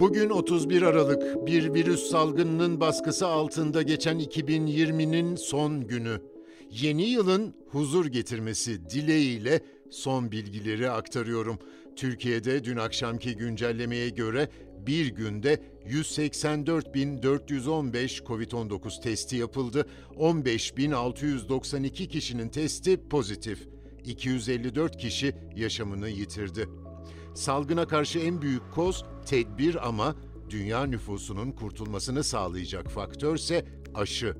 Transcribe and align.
Bugün 0.00 0.30
31 0.30 0.82
Aralık, 0.82 1.46
bir 1.46 1.74
virüs 1.74 2.10
salgınının 2.10 2.80
baskısı 2.80 3.26
altında 3.26 3.82
geçen 3.82 4.18
2020'nin 4.18 5.36
son 5.36 5.86
günü. 5.86 6.20
Yeni 6.70 7.02
yılın 7.02 7.54
huzur 7.70 8.06
getirmesi 8.06 8.90
dileğiyle 8.90 9.60
son 9.90 10.32
bilgileri 10.32 10.90
aktarıyorum. 10.90 11.58
Türkiye'de 11.96 12.64
dün 12.64 12.76
akşamki 12.76 13.36
güncellemeye 13.36 14.08
göre 14.08 14.48
bir 14.86 15.06
günde 15.06 15.60
184.415 15.86 18.24
COVID-19 18.24 19.02
testi 19.02 19.36
yapıldı. 19.36 19.86
15.692 20.16 22.08
kişinin 22.08 22.48
testi 22.48 23.08
pozitif. 23.08 23.68
254 24.04 24.96
kişi 24.96 25.34
yaşamını 25.56 26.08
yitirdi. 26.08 26.68
Salgına 27.34 27.86
karşı 27.88 28.18
en 28.18 28.42
büyük 28.42 28.62
koz 28.74 29.04
tedbir 29.26 29.88
ama 29.88 30.14
dünya 30.50 30.86
nüfusunun 30.86 31.52
kurtulmasını 31.52 32.24
sağlayacak 32.24 32.90
faktörse 32.90 33.64
aşı. 33.94 34.36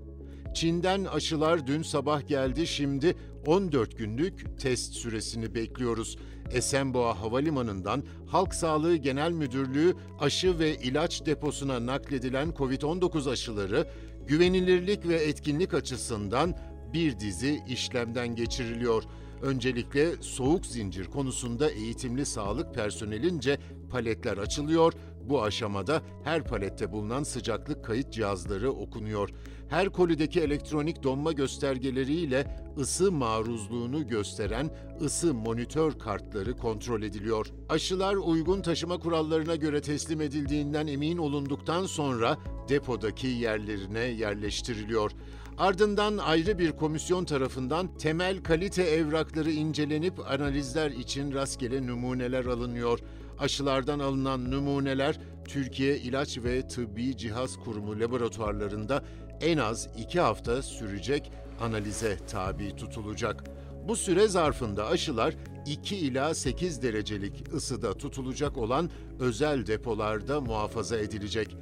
Çin'den 0.54 1.04
aşılar 1.04 1.66
dün 1.66 1.82
sabah 1.82 2.28
geldi, 2.28 2.66
şimdi 2.66 3.16
14 3.46 3.98
günlük 3.98 4.60
test 4.60 4.94
süresini 4.94 5.54
bekliyoruz. 5.54 6.18
Esenboğa 6.52 7.20
Havalimanı'ndan 7.20 8.04
Halk 8.26 8.54
Sağlığı 8.54 8.96
Genel 8.96 9.32
Müdürlüğü 9.32 9.94
aşı 10.20 10.58
ve 10.58 10.76
ilaç 10.76 11.26
deposuna 11.26 11.86
nakledilen 11.86 12.48
COVID-19 12.48 13.30
aşıları 13.30 13.88
güvenilirlik 14.26 15.08
ve 15.08 15.14
etkinlik 15.14 15.74
açısından 15.74 16.56
bir 16.92 17.20
dizi 17.20 17.62
işlemden 17.68 18.36
geçiriliyor. 18.36 19.02
Öncelikle 19.44 20.12
soğuk 20.20 20.66
zincir 20.66 21.04
konusunda 21.04 21.70
eğitimli 21.70 22.26
sağlık 22.26 22.74
personelince 22.74 23.58
paletler 23.90 24.38
açılıyor. 24.38 24.92
Bu 25.28 25.42
aşamada 25.42 26.02
her 26.24 26.44
palette 26.44 26.92
bulunan 26.92 27.22
sıcaklık 27.22 27.84
kayıt 27.84 28.12
cihazları 28.12 28.70
okunuyor. 28.70 29.30
Her 29.68 29.88
kolideki 29.88 30.40
elektronik 30.40 31.02
donma 31.02 31.32
göstergeleriyle 31.32 32.56
ısı 32.78 33.12
maruzluğunu 33.12 34.08
gösteren 34.08 34.70
ısı 35.00 35.34
monitör 35.34 35.98
kartları 35.98 36.56
kontrol 36.56 37.02
ediliyor. 37.02 37.46
Aşılar 37.68 38.14
uygun 38.14 38.62
taşıma 38.62 38.98
kurallarına 38.98 39.56
göre 39.56 39.80
teslim 39.80 40.20
edildiğinden 40.20 40.86
emin 40.86 41.18
olunduktan 41.18 41.86
sonra 41.86 42.38
depodaki 42.68 43.26
yerlerine 43.26 44.00
yerleştiriliyor. 44.00 45.10
Ardından 45.58 46.18
ayrı 46.18 46.58
bir 46.58 46.72
komisyon 46.72 47.24
tarafından 47.24 47.98
temel 47.98 48.42
kalite 48.42 48.82
evrakları 48.82 49.50
incelenip 49.50 50.30
analizler 50.30 50.90
için 50.90 51.32
rastgele 51.32 51.86
numuneler 51.86 52.44
alınıyor. 52.44 52.98
Aşılardan 53.38 53.98
alınan 53.98 54.50
numuneler 54.50 55.20
Türkiye 55.48 55.98
İlaç 55.98 56.38
ve 56.38 56.68
Tıbbi 56.68 57.16
Cihaz 57.16 57.56
Kurumu 57.56 58.00
laboratuvarlarında 58.00 59.04
en 59.40 59.58
az 59.58 59.88
iki 59.98 60.20
hafta 60.20 60.62
sürecek 60.62 61.32
analize 61.60 62.18
tabi 62.30 62.76
tutulacak. 62.76 63.44
Bu 63.88 63.96
süre 63.96 64.28
zarfında 64.28 64.86
aşılar 64.86 65.34
2 65.66 65.96
ila 65.96 66.34
8 66.34 66.82
derecelik 66.82 67.54
ısıda 67.54 67.94
tutulacak 67.94 68.58
olan 68.58 68.90
özel 69.20 69.66
depolarda 69.66 70.40
muhafaza 70.40 70.96
edilecek. 70.96 71.56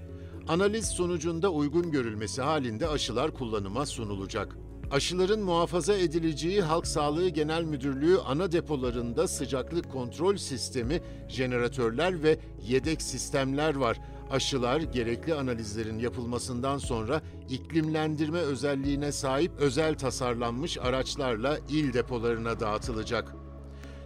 Analiz 0.49 0.87
sonucunda 0.87 1.49
uygun 1.49 1.91
görülmesi 1.91 2.43
halinde 2.43 2.89
aşılar 2.89 3.35
kullanıma 3.35 3.87
sunulacak. 3.87 4.57
Aşıların 4.91 5.41
muhafaza 5.41 5.97
edileceği 5.97 6.63
Halk 6.63 6.87
Sağlığı 6.87 7.29
Genel 7.29 7.65
Müdürlüğü 7.65 8.19
ana 8.19 8.53
depolarında 8.53 9.29
sıcaklık 9.29 9.93
kontrol 9.93 10.37
sistemi, 10.37 11.01
jeneratörler 11.29 12.23
ve 12.23 12.39
yedek 12.63 13.03
sistemler 13.03 13.77
var. 13.77 14.01
Aşılar 14.31 14.81
gerekli 14.81 15.35
analizlerin 15.35 15.99
yapılmasından 15.99 16.79
sonra 16.79 17.23
iklimlendirme 17.49 18.39
özelliğine 18.39 19.13
sahip 19.13 19.53
özel 19.59 19.95
tasarlanmış 19.95 20.79
araçlarla 20.79 21.59
il 21.69 21.93
depolarına 21.93 22.61
dağıtılacak. 22.61 23.35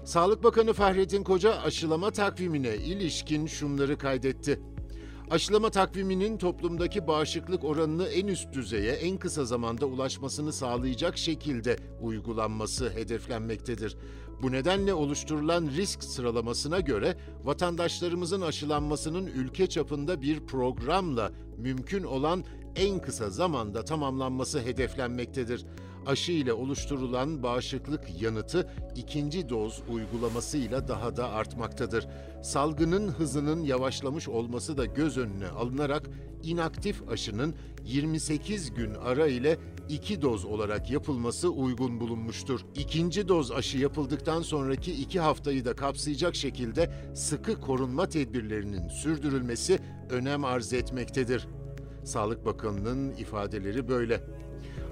Sağlık 0.04 0.44
Bakanı 0.44 0.72
Fahrettin 0.72 1.22
Koca 1.22 1.54
aşılama 1.62 2.10
takvimine 2.10 2.76
ilişkin 2.76 3.46
şunları 3.46 3.98
kaydetti. 3.98 4.60
Aşılama 5.30 5.70
takviminin 5.70 6.38
toplumdaki 6.38 7.06
bağışıklık 7.06 7.64
oranını 7.64 8.06
en 8.06 8.26
üst 8.26 8.52
düzeye 8.52 8.92
en 8.92 9.16
kısa 9.16 9.44
zamanda 9.44 9.86
ulaşmasını 9.86 10.52
sağlayacak 10.52 11.18
şekilde 11.18 11.76
uygulanması 12.02 12.90
hedeflenmektedir. 12.90 13.96
Bu 14.42 14.52
nedenle 14.52 14.94
oluşturulan 14.94 15.66
risk 15.66 16.04
sıralamasına 16.04 16.80
göre 16.80 17.16
vatandaşlarımızın 17.44 18.40
aşılanmasının 18.40 19.26
ülke 19.26 19.66
çapında 19.66 20.22
bir 20.22 20.46
programla 20.46 21.32
mümkün 21.58 22.04
olan 22.04 22.44
en 22.76 22.98
kısa 22.98 23.30
zamanda 23.30 23.84
tamamlanması 23.84 24.60
hedeflenmektedir. 24.60 25.66
Aşı 26.06 26.32
ile 26.32 26.52
oluşturulan 26.52 27.42
bağışıklık 27.42 28.22
yanıtı 28.22 28.68
ikinci 28.96 29.48
doz 29.48 29.82
uygulamasıyla 29.88 30.88
daha 30.88 31.16
da 31.16 31.30
artmaktadır. 31.30 32.06
Salgının 32.42 33.08
hızının 33.08 33.62
yavaşlamış 33.62 34.28
olması 34.28 34.78
da 34.78 34.84
göz 34.84 35.18
önüne 35.18 35.48
alınarak 35.48 36.10
inaktif 36.42 37.08
aşının 37.08 37.54
28 37.84 38.74
gün 38.74 38.94
ara 38.94 39.26
ile 39.26 39.58
iki 39.88 40.22
doz 40.22 40.44
olarak 40.44 40.90
yapılması 40.90 41.48
uygun 41.48 42.00
bulunmuştur. 42.00 42.60
İkinci 42.74 43.28
doz 43.28 43.52
aşı 43.52 43.78
yapıldıktan 43.78 44.42
sonraki 44.42 44.92
iki 44.92 45.20
haftayı 45.20 45.64
da 45.64 45.76
kapsayacak 45.76 46.34
şekilde 46.34 46.90
sıkı 47.14 47.60
korunma 47.60 48.08
tedbirlerinin 48.08 48.88
sürdürülmesi 48.88 49.78
önem 50.10 50.44
arz 50.44 50.72
etmektedir. 50.72 51.48
Sağlık 52.04 52.44
Bakanı'nın 52.46 53.10
ifadeleri 53.10 53.88
böyle. 53.88 54.22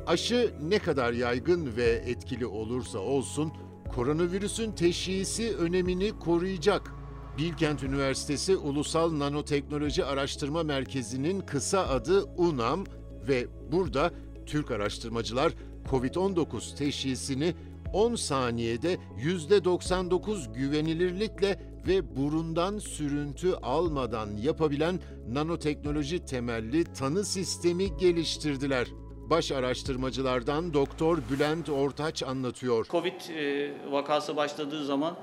Aşı 0.06 0.54
ne 0.62 0.78
kadar 0.78 1.12
yaygın 1.12 1.76
ve 1.76 2.02
etkili 2.06 2.46
olursa 2.46 2.98
olsun 2.98 3.52
koronavirüsün 3.94 4.72
teşhisi 4.72 5.56
önemini 5.56 6.18
koruyacak. 6.18 6.94
Bilkent 7.38 7.82
Üniversitesi 7.82 8.56
Ulusal 8.56 9.18
Nanoteknoloji 9.18 10.04
Araştırma 10.04 10.62
Merkezi'nin 10.62 11.40
kısa 11.40 11.88
adı 11.88 12.24
UNAM 12.24 12.84
ve 13.28 13.46
burada 13.72 14.10
Türk 14.46 14.70
araştırmacılar 14.70 15.52
COVID-19 15.90 16.76
teşhisini 16.76 17.54
10 17.92 18.14
saniyede 18.14 18.96
%99 19.18 20.52
güvenilirlikle 20.54 21.58
ve 21.86 22.16
burundan 22.16 22.78
sürüntü 22.78 23.54
almadan 23.62 24.28
yapabilen 24.36 25.00
nanoteknoloji 25.28 26.24
temelli 26.24 26.84
tanı 26.84 27.24
sistemi 27.24 27.96
geliştirdiler. 27.96 28.86
Baş 29.30 29.52
araştırmacılardan 29.52 30.74
Doktor 30.74 31.18
Bülent 31.30 31.68
Ortaç 31.68 32.22
anlatıyor. 32.22 32.86
Covid 32.90 33.20
e, 33.36 33.72
vakası 33.90 34.36
başladığı 34.36 34.84
zaman 34.84 35.16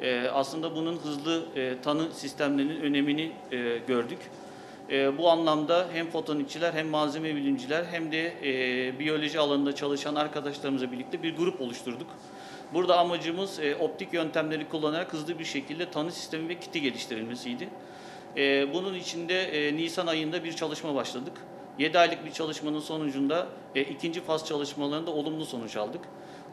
e, 0.00 0.28
aslında 0.28 0.76
bunun 0.76 0.96
hızlı 0.96 1.44
e, 1.56 1.82
tanı 1.82 2.12
sistemlerinin 2.12 2.80
önemini 2.80 3.32
gördük. 3.86 4.18
E, 4.90 5.18
bu 5.18 5.30
anlamda 5.30 5.86
hem 5.92 6.10
fotonikçiler 6.10 6.72
hem 6.72 6.88
malzeme 6.88 7.34
bilimciler 7.34 7.84
hem 7.84 8.12
de 8.12 8.32
e, 8.42 8.98
biyoloji 8.98 9.40
alanında 9.40 9.74
çalışan 9.74 10.14
arkadaşlarımızla 10.14 10.92
birlikte 10.92 11.22
bir 11.22 11.36
grup 11.36 11.60
oluşturduk. 11.60 12.06
Burada 12.74 12.98
amacımız 12.98 13.60
e, 13.60 13.76
optik 13.76 14.12
yöntemleri 14.12 14.68
kullanarak 14.68 15.12
hızlı 15.12 15.38
bir 15.38 15.44
şekilde 15.44 15.90
tanı 15.90 16.12
sistemi 16.12 16.48
ve 16.48 16.60
kiti 16.60 16.80
geliştirilmesiydi. 16.80 17.68
E, 18.36 18.74
bunun 18.74 18.94
içinde 18.94 19.72
Nisan 19.76 20.06
ayında 20.06 20.44
bir 20.44 20.52
çalışma 20.52 20.94
başladık. 20.94 21.32
7 21.78 21.98
aylık 21.98 22.24
bir 22.24 22.32
çalışmanın 22.32 22.80
sonucunda 22.80 23.46
ikinci 23.74 24.20
faz 24.20 24.46
çalışmalarında 24.46 25.10
olumlu 25.10 25.46
sonuç 25.46 25.76
aldık. 25.76 26.00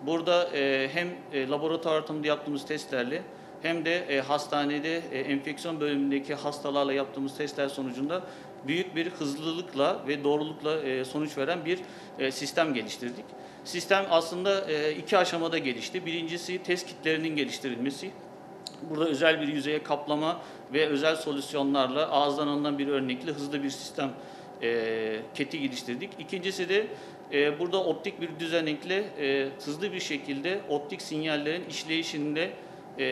Burada 0.06 0.50
hem 0.94 1.08
e, 1.34 1.48
laboratuvar 1.48 2.00
ortamında 2.00 2.28
yaptığımız 2.28 2.66
testlerle 2.66 3.22
hem 3.62 3.86
de 3.86 3.96
e, 3.96 4.22
hastanede 4.22 5.02
e, 5.12 5.20
enfeksiyon 5.20 5.80
bölümündeki 5.80 6.36
hastalarla 6.36 6.94
yaptığımız 6.94 7.38
testler 7.38 7.68
sonucunda 7.68 8.24
büyük 8.68 8.96
bir 8.96 9.10
hızlılıkla 9.10 10.08
ve 10.08 10.24
doğrulukla 10.24 10.82
e, 10.82 11.06
sonuç 11.06 11.38
veren 11.38 11.66
bir 11.66 11.80
e, 12.20 12.32
sistem 12.32 12.74
geliştirdik. 12.74 13.26
Sistem 13.66 14.06
aslında 14.10 14.72
e, 14.72 14.92
iki 14.96 15.18
aşamada 15.18 15.58
gelişti. 15.58 16.06
Birincisi 16.06 16.64
test 16.64 16.88
kitlerinin 16.88 17.36
geliştirilmesi. 17.36 18.12
Burada 18.90 19.06
özel 19.06 19.42
bir 19.42 19.48
yüzeye 19.48 19.84
kaplama 19.84 20.42
ve 20.74 20.88
özel 20.88 21.16
solüsyonlarla 21.16 22.10
ağızdan 22.10 22.48
alınan 22.48 22.80
bir 22.80 22.88
örnekle 22.88 23.32
hızlı 23.32 23.64
bir 23.64 23.70
sistem 23.70 24.12
e, 24.62 25.20
keti 25.36 25.62
geliştirdik. 25.62 26.10
İkincisi 26.20 26.70
de 26.70 26.88
e, 27.34 27.60
burada 27.60 27.84
optik 27.84 28.22
bir 28.22 28.30
düzenekle 28.40 28.96
e, 28.96 29.50
hızlı 29.66 29.94
bir 29.94 30.00
şekilde 30.00 30.62
optik 30.70 31.02
sinyallerin 31.02 31.66
işleyişinde 31.70 32.52
e, 33.00 33.06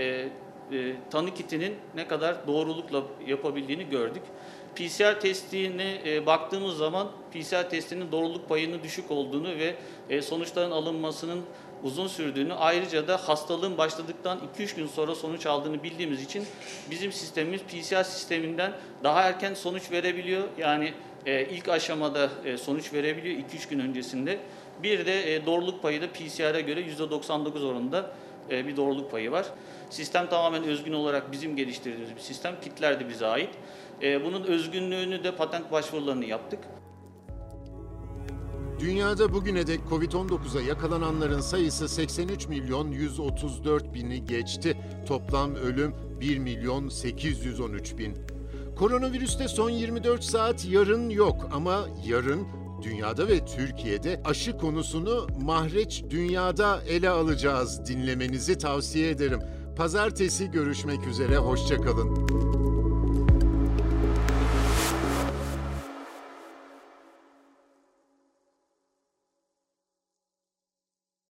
e, 0.71 0.93
tanı 1.11 1.33
kitinin 1.33 1.75
ne 1.95 2.07
kadar 2.07 2.47
doğrulukla 2.47 3.03
yapabildiğini 3.27 3.89
gördük. 3.89 4.23
PCR 4.75 5.19
testine 5.19 6.01
e, 6.05 6.25
baktığımız 6.25 6.77
zaman 6.77 7.07
PCR 7.33 7.69
testinin 7.69 8.11
doğruluk 8.11 8.49
payının 8.49 8.83
düşük 8.83 9.11
olduğunu 9.11 9.47
ve 9.47 9.75
e, 10.09 10.21
sonuçların 10.21 10.71
alınmasının 10.71 11.41
uzun 11.83 12.07
sürdüğünü 12.07 12.53
ayrıca 12.53 13.07
da 13.07 13.17
hastalığın 13.17 13.77
başladıktan 13.77 14.39
2-3 14.59 14.75
gün 14.75 14.87
sonra 14.87 15.15
sonuç 15.15 15.45
aldığını 15.45 15.83
bildiğimiz 15.83 16.23
için 16.23 16.45
bizim 16.91 17.11
sistemimiz 17.11 17.61
PCR 17.61 18.03
sisteminden 18.03 18.71
daha 19.03 19.21
erken 19.21 19.53
sonuç 19.53 19.91
verebiliyor. 19.91 20.43
Yani 20.57 20.93
e, 21.25 21.45
ilk 21.45 21.69
aşamada 21.69 22.29
e, 22.45 22.57
sonuç 22.57 22.93
verebiliyor 22.93 23.35
2-3 23.35 23.69
gün 23.69 23.79
öncesinde. 23.79 24.39
Bir 24.83 25.05
de 25.05 25.35
e, 25.35 25.45
doğruluk 25.45 25.81
payı 25.81 26.01
da 26.01 26.07
PCR'e 26.07 26.61
göre 26.61 26.81
%99 26.81 27.65
oranında 27.65 28.11
e, 28.51 28.67
bir 28.67 28.77
doğruluk 28.77 29.11
payı 29.11 29.31
var. 29.31 29.45
Sistem 29.89 30.29
tamamen 30.29 30.63
özgün 30.63 30.94
olarak 30.94 31.31
bizim 31.31 31.55
geliştirdiğimiz 31.55 32.15
bir 32.15 32.21
sistem. 32.21 32.55
Kitler 32.61 32.99
de 32.99 33.09
bize 33.09 33.27
ait. 33.27 33.49
E, 34.01 34.25
bunun 34.25 34.44
özgünlüğünü 34.44 35.23
de 35.23 35.35
patent 35.35 35.71
başvurularını 35.71 36.25
yaptık. 36.25 36.59
Dünyada 38.79 39.33
bugüne 39.33 39.67
dek 39.67 39.79
Covid-19'a 39.89 40.61
yakalananların 40.61 41.39
sayısı 41.39 41.89
83 41.89 42.47
milyon 42.47 42.91
134 42.91 43.94
bini 43.94 44.25
geçti. 44.25 44.77
Toplam 45.07 45.55
ölüm 45.55 45.95
1 46.21 46.38
milyon 46.38 46.89
813 46.89 47.97
bin. 47.97 48.13
Koronavirüste 48.75 49.47
son 49.47 49.69
24 49.69 50.23
saat 50.23 50.65
yarın 50.65 51.09
yok 51.09 51.49
ama 51.53 51.88
yarın 52.05 52.47
dünyada 52.81 53.27
ve 53.27 53.45
Türkiye'de 53.45 54.21
aşı 54.25 54.57
konusunu 54.57 55.27
Mahreç 55.41 56.03
Dünya'da 56.09 56.81
ele 56.88 57.09
alacağız. 57.09 57.85
Dinlemenizi 57.88 58.57
tavsiye 58.57 59.09
ederim. 59.09 59.39
Pazartesi 59.75 60.51
görüşmek 60.51 61.07
üzere, 61.07 61.38
hoşçakalın. 61.38 62.76